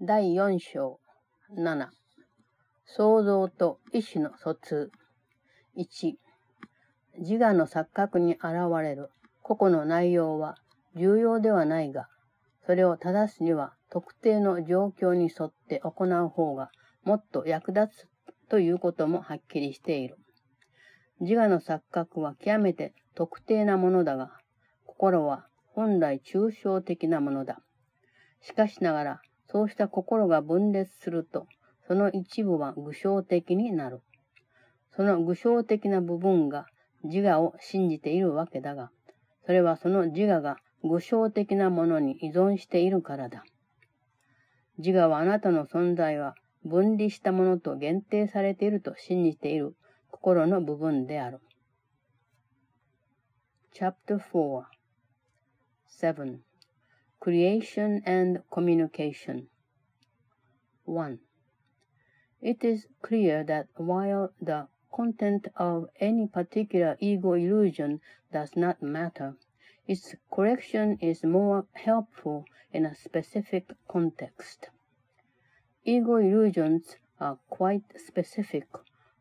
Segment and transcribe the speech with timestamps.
[0.00, 1.00] 第4章。
[1.56, 1.88] 7
[2.86, 4.92] 創造と意思の疎通。
[5.76, 6.14] 1
[7.18, 8.44] 自我の錯覚に現
[8.80, 9.10] れる。
[9.42, 10.54] 個々の内容は
[10.94, 12.06] 重要ではないが、
[12.64, 16.70] それを正すには特定の状況に沿って行う方が
[17.02, 18.08] もっと役立つ
[18.48, 20.16] ということもはっきりしている。
[21.18, 24.30] 自我の錯覚は極めて特定なものだが、
[24.86, 27.58] 心は本来抽象的なものだ。
[28.40, 29.20] しかしながら、
[29.50, 31.46] そうした心が分裂すると、
[31.86, 34.02] その一部は具象的になる。
[34.94, 36.66] その具象的な部分が
[37.02, 38.90] 自我を信じているわけだが、
[39.46, 43.44] それはその自我が具象的なものに依存しているからだ。
[44.76, 46.34] 自我はあなたの存在は
[46.64, 49.74] 分離したものと限定されていると信じている
[50.10, 51.40] 心の部分である。
[53.72, 54.64] Chapter 4
[56.00, 56.47] 7
[57.20, 59.48] Creation and Communication
[60.84, 61.18] 1.
[62.40, 68.00] It is clear that while the content of any particular ego illusion
[68.32, 69.36] does not matter,
[69.86, 74.70] its correction is more helpful in a specific context.
[75.84, 78.66] Ego illusions are quite specific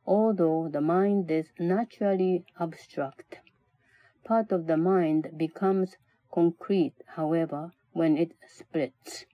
[0.07, 3.39] although the mind is naturally abstract.
[4.23, 5.97] Part of the mind becomes
[6.31, 9.25] concrete, however, when it splits.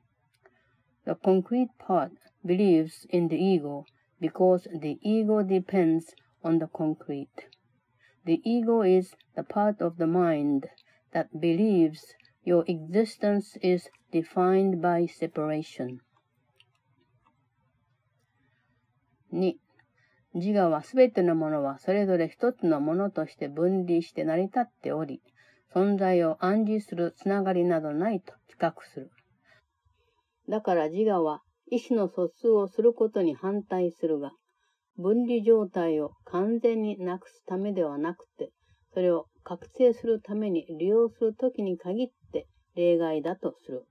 [1.05, 2.13] The concrete part
[2.45, 3.85] believes in the ego
[4.21, 7.49] because the ego depends on the concrete.
[8.25, 10.67] The ego is the part of the mind
[11.11, 12.13] that believes
[12.45, 15.99] your existence is defined by separation.
[19.33, 19.57] 2.
[20.35, 25.21] 自我はすべてのものはそれぞれ一つのものとして分離して成り立っており、
[25.73, 29.11] 存在を暗示するつながりなどないと知覚する。
[30.47, 34.31] だから自我は意思の疎通をすることに反対するが、
[34.97, 38.51] 分離状態を完全になくすためではなくて、
[38.93, 43.85] それを覚醒するために利用するときに限って例外だとする。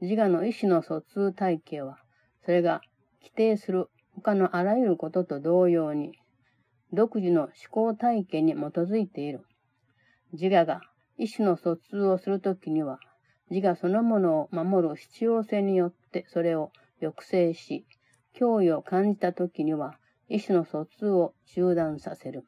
[0.00, 1.98] 自我の意思の疎通体系は、
[2.44, 2.80] それが
[3.20, 6.12] 規定する他のあらゆることと同様に、
[6.92, 9.44] 独自の思考体系に基づいている。
[10.32, 10.80] 自我が
[11.20, 12.98] 意思の疎通をするときには、
[13.50, 17.84] 自我そのものを守る必要性によってそれを抑制し、
[18.34, 19.98] 脅威を感じたときには、
[20.30, 22.46] 意思の疎通を中断させる。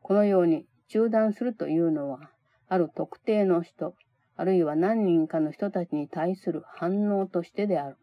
[0.00, 2.30] このように中断するというのは、
[2.66, 3.94] ある特定の人、
[4.36, 7.98] あるいは何人かの人たちに対する反応としてである。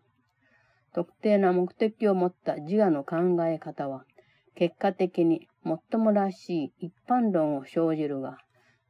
[0.93, 4.05] 特定な目的を持った自我の考え方は、
[4.53, 8.37] 結果的に最もらしい一般論を生じるが、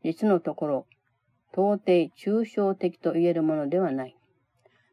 [0.04, 0.88] 実のところ、
[1.52, 4.16] 到底抽象的と言えるものではない。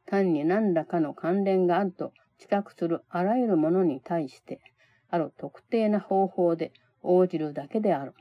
[0.06, 4.60] 単に何らかの関連があると知覚するあらゆるものに対して、
[5.08, 6.72] ある特定な方法で
[7.02, 8.14] 応じるだけである。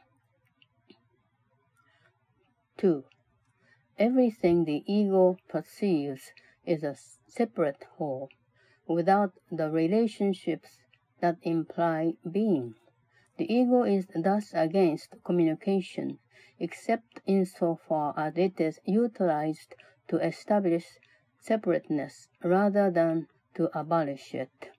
[2.77, 3.03] 2.
[3.97, 6.33] Everything the ego perceives
[6.65, 6.95] is a
[7.27, 8.29] separate whole.
[8.89, 10.79] without the relationships
[11.21, 12.73] that imply being.
[13.37, 16.17] The ego is thus against communication,
[16.59, 19.75] except insofar as it is utilized
[20.07, 20.85] to establish
[21.39, 24.69] separateness rather than to abolish it.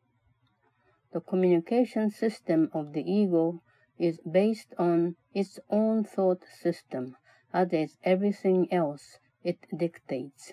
[1.13, 3.63] The communication system of the ego
[3.99, 7.17] is based on its own thought system,
[7.53, 10.53] as is everything else it dictates.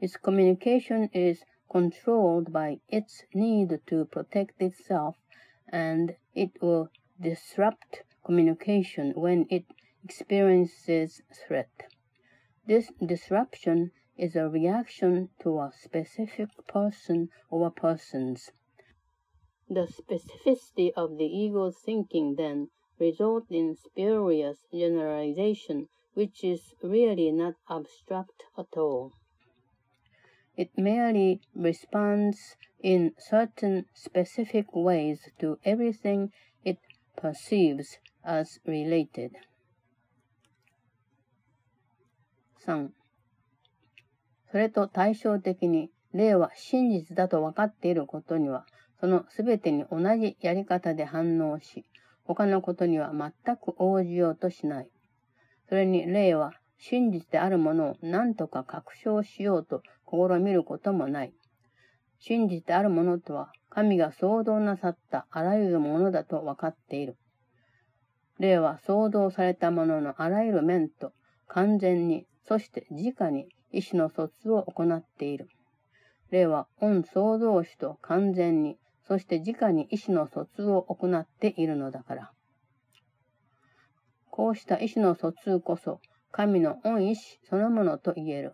[0.00, 5.16] Its communication is controlled by its need to protect itself,
[5.68, 6.88] and it will
[7.20, 9.64] disrupt communication when it
[10.04, 11.70] experiences threat.
[12.66, 18.50] This disruption is a reaction to a specific person or persons.
[19.68, 27.54] The specificity of the ego's thinking then results in spurious generalization, which is really not
[27.68, 29.12] abstract at all.
[30.56, 36.32] It merely responds in certain specific ways to everything
[36.64, 36.78] it
[37.16, 39.36] perceives as related.
[42.66, 42.90] 3.
[44.50, 48.66] それと対照的に、霊は真実だと分かっていることには、
[49.00, 51.84] そのすべてに同じやり方で反応し、
[52.24, 54.88] 他のことには全く応じようとしない。
[55.68, 61.32] それに霊は真実であるものを何とか確証しようと試みることもない。
[62.20, 67.16] 真実であるものとは、神が創造なさったあらゆるものだと分かっている。
[68.38, 71.12] 霊は創造されたもののあらゆる面と
[71.48, 75.48] 完全に、そして直に意思の疎通を行っている。
[76.30, 82.32] 霊は恩創造主と完全に、そして直に意思の疎通を行っているのだから。
[84.30, 86.00] こうした意思の疎通こそ、
[86.30, 88.52] 神の恩意志そのものと言える。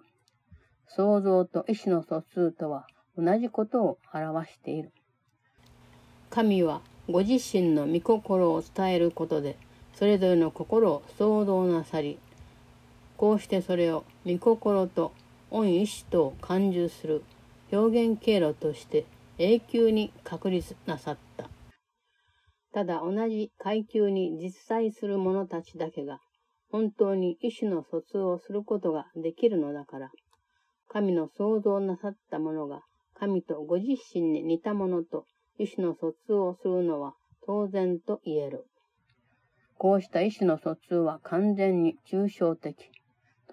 [0.88, 2.86] 創造と意思の疎通とは
[3.16, 4.92] 同じことを表している。
[6.30, 9.56] 神はご自身の御心を伝えることで、
[9.94, 12.18] それぞれの心を創造なさり、
[13.24, 15.10] こうしてそれを御心と
[15.50, 17.24] 恩意志とを感受する
[17.72, 19.06] 表現経路として
[19.38, 21.48] 永久に確立なさった。
[22.74, 26.20] ただ同じ階級に実在する者たちだけが
[26.70, 30.10] 本当に意思の疎通をすることができるのだから、
[30.88, 32.82] 神の創造なさった者が
[33.18, 35.24] 神とご自身に似た者と
[35.58, 37.14] 意思の疎通をするのは
[37.46, 38.66] 当然と言える。
[39.78, 42.90] こうした意思の疎通は完全に抽象的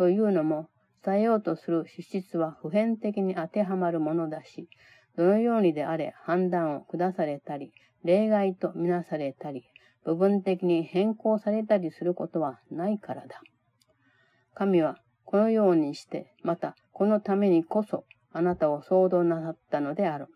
[0.01, 0.68] というのも
[1.06, 4.68] 伝えようとする資質は普遍的に当てはまるものだし、
[5.15, 7.71] どのようにであれ判断を下されたり、
[8.03, 9.63] 例外とみなされたり、
[10.03, 13.44] 部分的に変更されたりすることはないからだ。
[14.56, 18.03] 神はこのようにして、またこのためにこそ
[18.33, 20.30] あなたを創造なさったのである。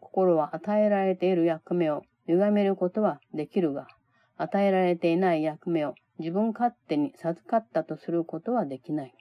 [0.00, 3.86] 心は与えられている役目を歪めることはできるが、
[4.36, 9.14] 与えられていない役目を自分勝手に授かったとすることはできない。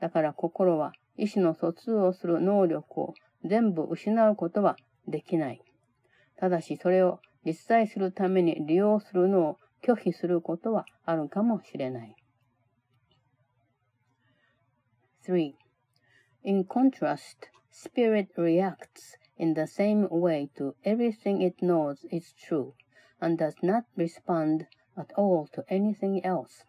[0.00, 5.62] だから心は意思の疎通をする能力を全部失うことはできない。
[6.36, 12.14] ただしそれを実際するために利用するのを拒否することはあるかもしれない。
[15.26, 15.52] 3.
[16.44, 22.72] In contrast, spirit reacts in the same way to everything it knows is true
[23.20, 26.64] and does not respond at all to anything else,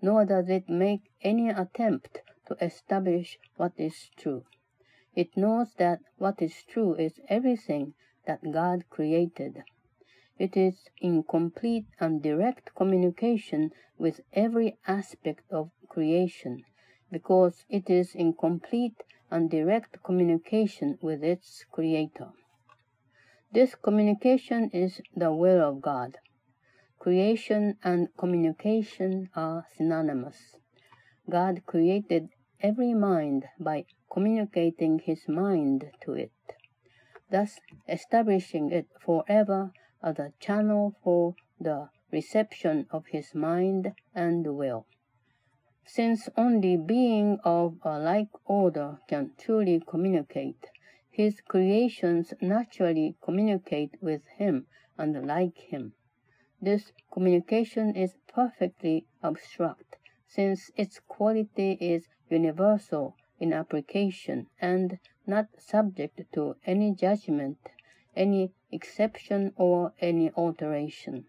[0.00, 4.44] nor does it make any attempt to establish what is true.
[5.14, 7.94] It knows that what is true is everything
[8.26, 9.62] that God created.
[10.38, 16.64] It is in complete and direct communication with every aspect of creation,
[17.10, 22.32] because it is in complete and direct communication with its Creator.
[23.52, 26.18] This communication is the will of God.
[26.98, 30.56] Creation and communication are synonymous.
[31.30, 32.28] God created
[32.60, 36.32] every mind by communicating his mind to it,
[37.30, 39.72] thus establishing it forever
[40.02, 44.86] as a channel for the reception of his mind and will.
[45.84, 50.66] Since only being of a like order can truly communicate,
[51.16, 54.66] his creations naturally communicate with him
[54.98, 55.94] and like him.
[56.60, 59.96] This communication is perfectly abstract,
[60.28, 67.56] since its quality is universal in application and not subject to any judgment,
[68.14, 71.24] any exception, or any alteration.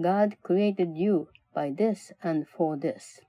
[0.00, 3.20] God created you by this and for this.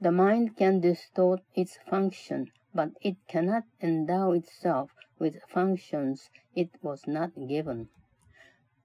[0.00, 7.06] The mind can distort its function, but it cannot endow itself with functions it was
[7.06, 7.88] not given.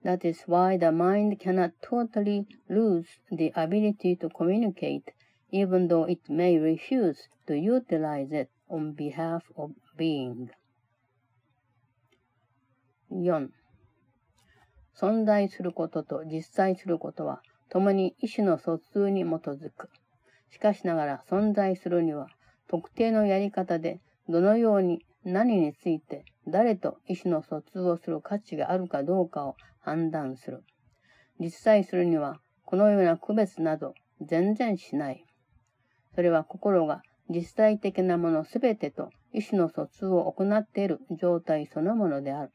[0.04, 5.12] That is why the mind cannot totally lose the ability to communicate
[5.52, 10.52] even though it may refuse to utilize it on behalf of being.
[13.10, 13.50] 4.
[14.96, 19.90] 存在することと実在することは、共に意思の疎通に基づく。
[20.52, 22.28] しかしながら存在するには、
[22.70, 24.00] 特定のやり方で、
[24.30, 30.64] どのように何について誰と意思の疎通をする価値があるかどうかを判断する。
[31.40, 35.26] 実在するには、このような区別など全然しない。
[36.14, 42.52] それは心が実際的なものすべてと意思の疎通を行っている状態そのものである。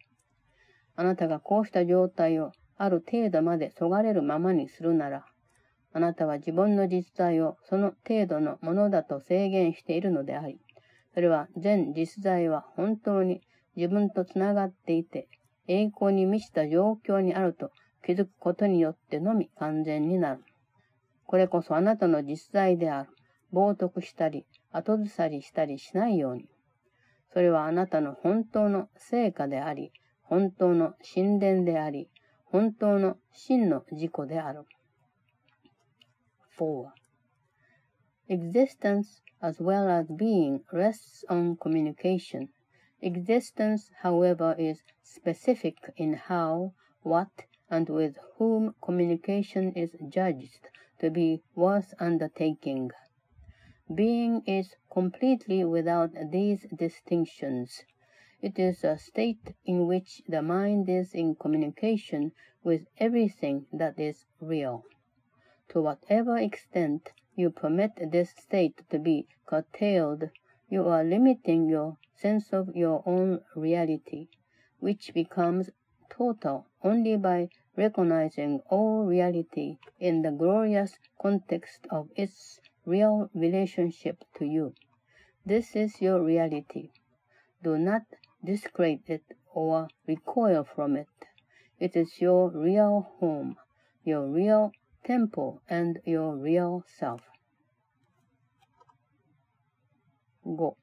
[0.97, 5.25] あなたがこうした状態をある程度までそがれるままにするなら、
[5.95, 10.59] あなたは自分の実在をその程度のものだと制限しているのであり、
[11.15, 13.41] それは全実在は本当に
[13.77, 15.29] 自分とつながっていて、
[15.69, 17.71] 栄光に満ちた状況にあると
[18.05, 20.45] 気づくことによってのみ完全になる。
[21.27, 23.11] これこそあなたの実在である。
[23.55, 26.49] 冒涜したり、後ずさりしたりしないように。
[27.33, 32.09] それはあなたの本当の成果であり、本当の神殿であり、
[32.47, 34.65] 本当の真の自己である。
[36.57, 36.93] 4.
[38.29, 42.49] Existence as well as being rests on communication.
[43.03, 50.69] Existence, however, is specific in how, what, and with whom communication is judged
[51.01, 52.91] to be worth undertaking.
[53.95, 57.85] Being is completely without these distinctions,
[58.41, 62.33] It is a state in which the mind is in communication
[62.63, 64.85] with everything that is real.
[65.71, 70.31] To whatever extent you permit this state to be curtailed,
[70.69, 74.29] you are limiting your sense of your own reality,
[74.79, 75.71] which becomes
[76.11, 84.45] total only by recognizing all reality in the glorious context of its real relationship to
[84.45, 84.75] you.
[85.47, 86.91] This is your reality.
[87.63, 88.03] Do not
[88.45, 91.09] discredit it or recoil from it.
[91.79, 93.57] It is your real home,
[94.05, 94.73] your real
[95.05, 97.21] temple, and your real self.
[100.47, 100.75] 5.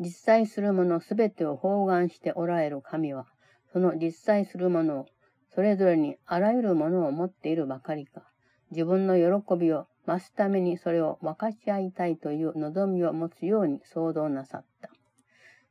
[0.00, 3.26] 実際するものすべてを包含しておられる神は、
[3.72, 5.06] その実際するものを
[5.54, 8.22] それぞれにあらゆるものを持っているばかりか、
[8.70, 14.88] 自分の喜びを増すためにそれを分かち合いたいという望みを持つように想像なさった。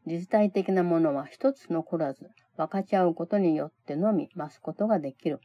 [0.05, 5.39] 実体的なものは一つ残らず、分かち合うことによってのみ増すことができる。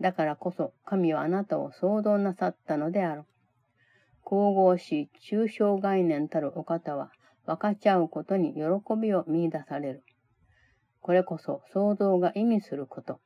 [0.00, 3.24] だからこそ神はあなたを想像なさったのである。
[4.24, 7.10] 神々しい抽象概念たるお方は
[7.44, 8.60] 分かち合うことに喜
[9.00, 10.04] びを見出される。
[11.00, 13.20] これこそ想像が意味すること。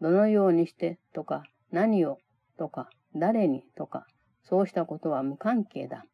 [0.00, 2.18] どのようにしてとか何を
[2.58, 4.06] とか誰にとか
[4.44, 6.04] そうしたことは無関係だ。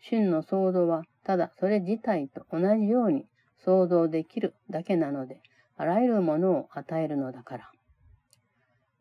[0.00, 3.26] 真の想像はただそれ自体と同じように
[3.64, 5.40] 想像できるだけなので、
[5.76, 7.70] あらゆるものを与えるのだから。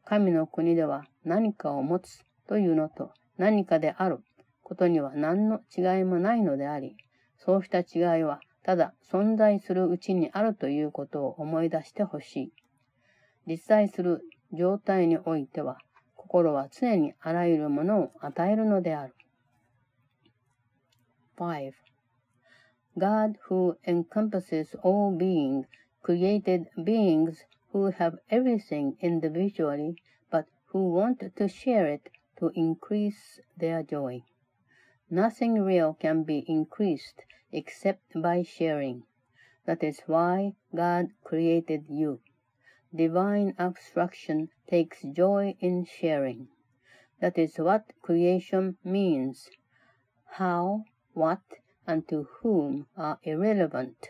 [0.06, 4.20] 神の国では何かを持つというのと何かである
[4.64, 6.96] ことには何の違いもないのであり、
[7.38, 12.54] そうした違いはただ存在するうちにあるということを思い出してほしい。
[13.46, 14.22] 実在する
[14.54, 15.78] 状態においては、
[16.16, 19.16] 心は常にあらゆるものを与えるのである。
[21.38, 21.74] 5.
[22.98, 25.66] God who encompasses all being
[26.04, 27.34] created beings
[27.74, 29.98] who have everything individually
[30.30, 34.24] but who want to share it to increase their joy.
[35.10, 39.04] Nothing real can be increased except by sharing.
[39.66, 42.22] That is why God created you.
[42.96, 46.50] Divine abstraction takes joy in sharing.
[47.22, 49.50] That is what creation means.
[50.26, 51.42] How, what,
[51.88, 54.10] and to whom are irrelevant,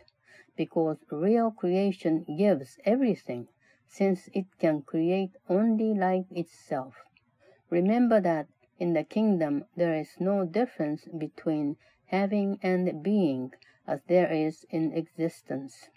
[0.56, 3.48] because real creation gives everything,
[3.86, 6.94] since it can create only like itself.
[7.70, 8.48] Remember that
[8.78, 13.52] in the kingdom there is no difference between having and being
[13.86, 15.88] as there is in existence.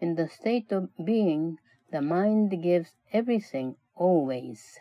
[0.00, 1.58] In the state of being,
[1.90, 4.78] the mind gives everything always.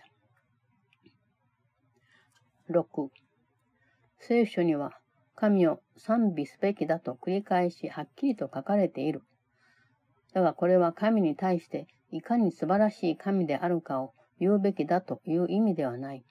[2.67, 3.11] 6.
[4.19, 4.91] 聖書には
[5.36, 9.22] 神を賛美すべきだと繰り返しはっきりと書かれている。
[10.32, 16.24] だがこれは神に対していかに素晴らしい神であるかを言うべきだという意味ではない。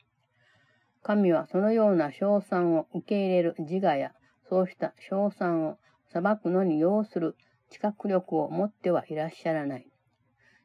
[1.01, 4.13] 神はそのような称賛を受け入れる自我や、
[4.49, 5.77] そうした称賛を
[6.11, 7.35] 裁くのに要する
[7.69, 9.87] 知覚力を持ってはいらっしゃらない。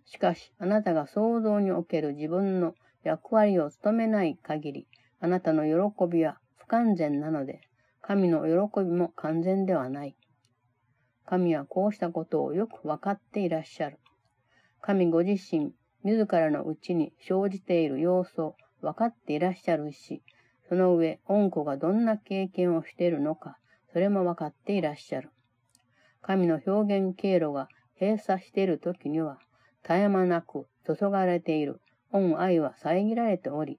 [0.04, 4.86] しかし、あなたが想像における自分の役割を務めない限り、
[5.20, 7.60] あなたの喜びは不完全なので、
[8.08, 10.16] 神の喜びも完全ではない。
[11.26, 13.98] 神はこうしたことをよくわかっていらっしゃる。
[14.80, 15.74] 神ご自身、
[16.04, 20.22] 自らのうちに生じている要素分かっていらっしゃるし、
[20.70, 23.58] その上、恩子がどんな経験をしているのか、
[23.92, 25.28] それも分かっていらっしゃる。
[26.22, 27.68] 神の表現経路が
[28.00, 29.38] 閉鎖している時には、
[29.82, 33.78] 絶え間なく注がれている恩愛は遮られており、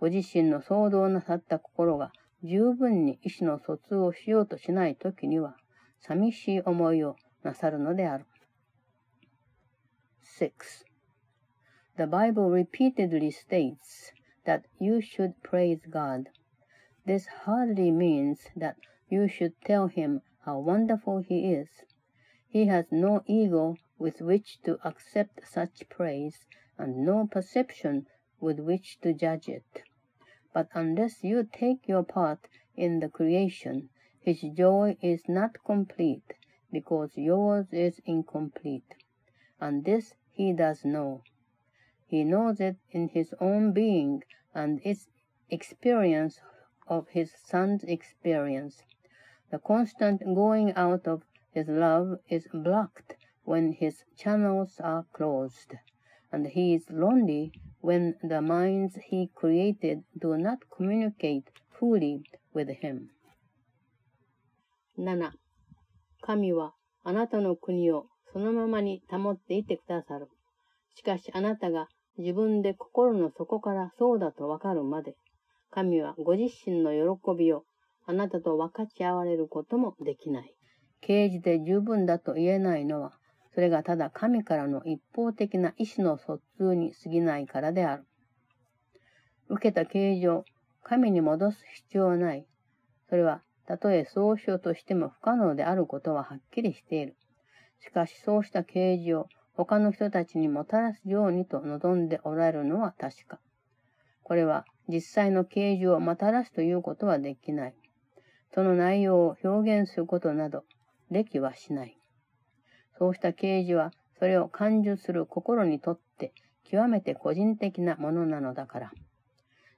[0.00, 2.10] ご自身の想像なさった心が
[2.43, 5.57] 十分に意思の疎通をしようとしない時には、
[5.99, 8.25] 寂しい思いをなさるのである。
[10.39, 10.51] 6.
[11.97, 14.13] The Bible repeatedly states
[14.45, 16.29] that you should praise God.
[17.05, 18.75] This hardly means that
[19.09, 21.67] you should tell him how wonderful he is.
[22.47, 26.45] He has no ego with which to accept such praise
[26.77, 28.07] and no perception
[28.39, 29.83] with which to judge it.
[30.54, 32.46] But unless you take your part
[32.76, 33.88] in the creation,
[34.20, 36.34] his joy is not complete
[36.70, 38.94] because yours is incomplete.
[39.60, 41.22] And this he does know.
[42.06, 44.22] He knows it in his own being
[44.54, 45.08] and its
[45.50, 46.40] experience
[46.86, 48.84] of his son's experience.
[49.50, 55.74] The constant going out of his love is blocked when his channels are closed,
[56.30, 57.52] and he is lonely
[57.84, 61.44] when the minds he created do not communicate
[61.78, 62.22] fully
[62.54, 63.10] with him.
[64.96, 65.32] 7.
[66.22, 66.72] 神は
[67.02, 70.28] あなたの国をそのままに保っていてくださる。
[70.94, 75.14] しかしあなたが自分で心の底からそうだとわかるまで、
[75.70, 77.64] 神はご自身の喜びを
[78.06, 80.54] あなたと分かち合われることもできない。
[81.02, 83.12] 刑事で十分だと言えないのは、
[83.54, 88.04] それがただ神からの一方的な意思の疎通に過ぎないからである。
[89.48, 90.44] 受けた啓示を
[90.82, 92.46] 神に戻す必要はない。
[93.08, 97.16] それは、たとえそうしようとしても不可能であることははっきりしている。
[97.80, 103.38] しかし、そうした啓示を他の人たちにもたらすようにと望んでおられるのは確か。
[104.24, 107.74] これは、実際の啓示をもたらすということはできない。
[108.52, 110.64] その内容を表現することなど、
[111.10, 111.96] できはしない。
[112.98, 116.32] そうした啓示は、それを感受する心にとって
[116.64, 118.92] 極めて個人的なものなのだから。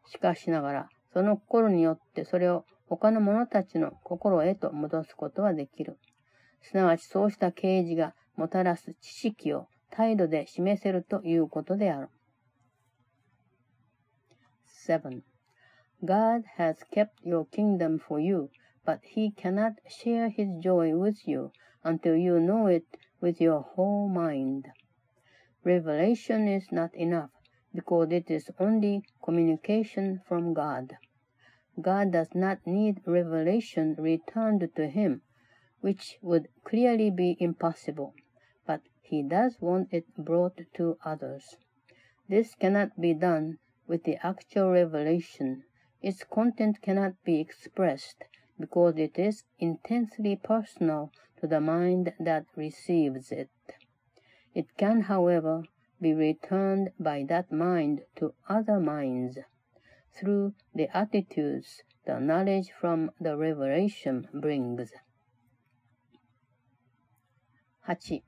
[0.06, 5.98] しかしながら、その心によってそれを他の者たちの心へと戻すことはできる。
[6.62, 12.08] すなわちそうした啓示がもたらす知識を態度で示せるということである。
[14.86, 15.22] 7.
[16.04, 18.50] God has kept your kingdom for you,
[18.84, 21.50] but he cannot share his joy with you
[21.82, 22.84] until you know it
[23.20, 24.68] with your whole mind.
[25.64, 27.30] Revelation is not enough
[27.74, 30.96] because it is only communication from God.
[31.80, 35.22] God does not need revelation returned to him,
[35.80, 38.14] which would clearly be impossible,
[38.66, 41.56] but he does want it brought to others.
[42.28, 45.64] This cannot be done with the actual revelation.
[46.00, 48.24] Its content cannot be expressed
[48.58, 53.50] because it is intensely personal to the mind that receives it.
[54.54, 55.62] It can, however,
[56.00, 59.38] be returned by that mind to other minds
[60.14, 64.88] through the attitudes the knowledge from the revelation brings.
[67.86, 68.22] 8.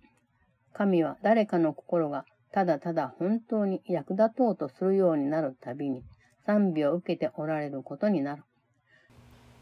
[0.73, 6.05] 神は誰かの心がただただ本当に役立とうとするようになるたびに
[6.47, 8.43] 賛美を受けておられることになる。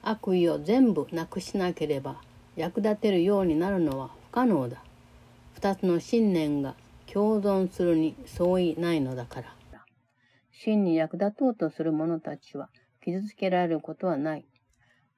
[0.03, 2.21] 悪意を全部なくしなければ
[2.57, 4.83] 役立てるようになるのは不可能だ。
[5.55, 6.75] 二つの信念が
[7.13, 9.57] 共存するに相違ないのだから。
[10.51, 12.71] 真に役立とうとする者たちは
[13.05, 14.47] 傷つけられることはない。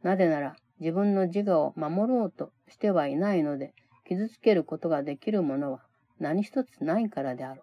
[0.03, 3.73] なぜなら自分の自我を守ろうとしてはいないので、
[4.07, 5.81] 傷つけることができるものは
[6.19, 7.63] 何一つないからである。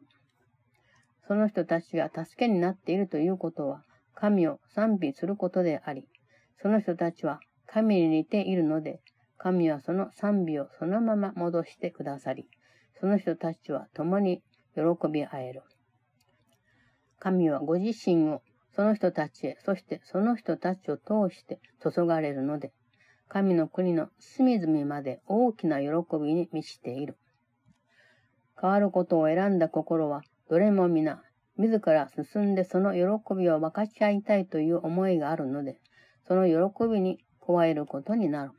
[1.28, 3.84] その人たちが助けになっているということは、
[4.14, 6.08] 神を賛美することであり、
[6.62, 9.02] その人たちは神に似ているので、
[9.46, 12.50] 神はその賛美をそのまま戻してくださり、
[13.00, 14.42] その人たちは共に
[14.74, 15.62] 喜び合える。
[17.20, 18.42] 神はご自身を
[18.76, 22.74] その人たちへ、そしてその人たちを通して注がれるので、
[23.28, 27.16] 神の国の隅々まで大きな喜びに満ちている。
[28.60, 31.22] 変わることを選んだ心は、どれも皆、
[31.58, 35.78] 自ら進んでその喜びを分かち合いたいという思いがあるので、
[36.28, 38.52] その喜びに加えることになる。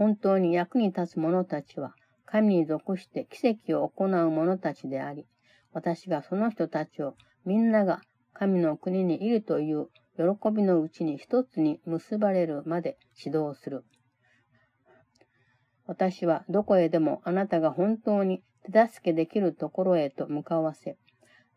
[0.00, 5.26] 本当に役に立つ者たちは、神に属して奇跡を行う者たちであり、
[5.74, 8.00] 私がその人たちをみんなが
[8.32, 13.84] 神の国にいるという喜びのうちに一つに結ばれるまで指導する。
[15.84, 20.96] 私はどこへでもあなたが本当に手助けできるところへと向かわせ、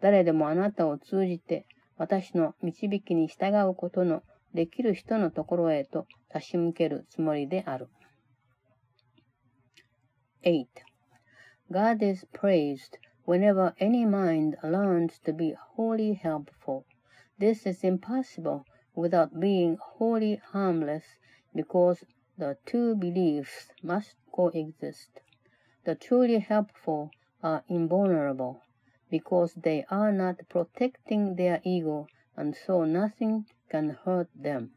[0.01, 4.21] 誰でもあなたを通じて私の導きに従うことの
[4.53, 7.87] できる人のところへと差し向けるつもりである。
[10.43, 10.83] 8.
[11.71, 16.85] God is praised whenever any mind learns to be wholly helpful.
[17.39, 21.05] This is impossible without being wholly harmless
[21.55, 22.03] because
[22.37, 25.21] the two beliefs must coexist.
[25.85, 28.61] The truly helpful are invulnerable
[29.09, 34.71] because they are not protecting their ego and so nothing can hurt them.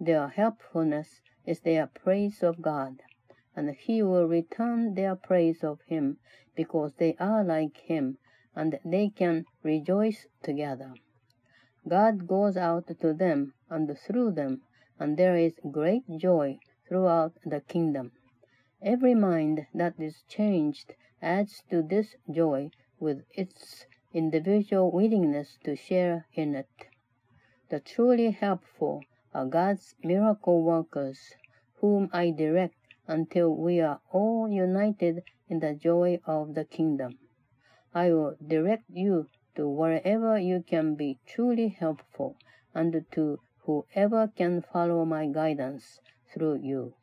[0.00, 3.02] Their helpfulness is their praise of God,
[3.54, 6.18] and He will return their praise of Him
[6.54, 8.18] because they are like Him
[8.54, 10.94] and they can rejoice together.
[11.88, 14.62] God goes out to them and through them,
[14.98, 18.12] and there is great joy throughout the kingdom.
[18.80, 26.26] Every mind that is changed adds to this joy with its individual willingness to share
[26.34, 26.86] in it.
[27.68, 31.34] The truly helpful are God's miracle workers,
[31.76, 37.18] whom I direct until we are all united in the joy of the kingdom.
[37.94, 42.36] I will direct you to wherever you can be truly helpful
[42.74, 46.00] and to whoever can follow my guidance
[46.32, 46.94] through you.